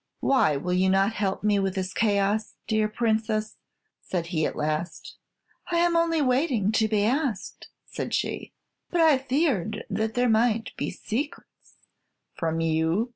"Why 0.21 0.57
will 0.57 0.73
you 0.73 0.89
not 0.89 1.13
help 1.13 1.43
me 1.43 1.59
with 1.59 1.75
this 1.75 1.93
chaos, 1.93 2.55
dear 2.65 2.87
Princess?" 2.87 3.57
said 4.01 4.25
he, 4.33 4.47
at 4.47 4.55
last. 4.55 5.17
"I 5.69 5.77
am 5.77 5.95
only 5.95 6.23
waiting 6.23 6.71
to 6.71 6.87
be 6.87 7.03
asked," 7.05 7.67
said 7.85 8.11
she; 8.11 8.51
"but 8.89 8.99
I 8.99 9.19
feared 9.19 9.83
that 9.91 10.15
there 10.15 10.27
might 10.27 10.71
be 10.75 10.89
secrets" 10.89 11.75
"From 12.39 12.61
you?" 12.61 13.09